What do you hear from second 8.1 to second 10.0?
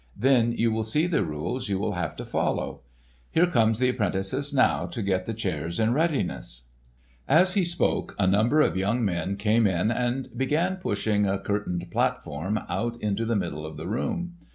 a number of young men came in